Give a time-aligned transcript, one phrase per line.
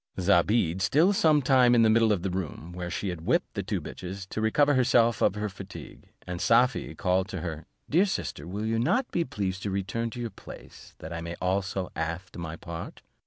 [0.19, 3.53] Zobeide sat still some time in the middle of the room, where she had whipped
[3.53, 8.07] the two bitches, to recover herself of her fatigue; and Safie called to her, "Dear
[8.07, 11.91] sister, will you not be pleased to return to your place, that I may also
[11.95, 13.03] aft my part?"